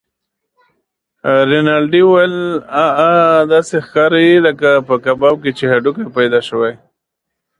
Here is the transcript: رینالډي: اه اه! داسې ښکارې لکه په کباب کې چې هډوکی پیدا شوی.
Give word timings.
رینالډي: 1.49 2.01
اه 2.83 2.89
اه! 3.07 3.15
داسې 3.53 3.75
ښکارې 3.85 4.27
لکه 4.45 4.69
په 4.87 4.95
کباب 5.05 5.35
کې 5.43 5.51
چې 5.57 5.63
هډوکی 5.71 6.05
پیدا 6.17 6.39
شوی. 6.49 6.73